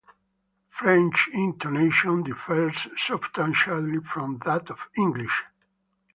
French 0.71 1.29
intonation 1.31 2.23
differs 2.23 2.87
substantially 2.97 3.99
from 3.99 4.39
that 4.43 4.71
of 4.71 4.89
English. 4.97 5.43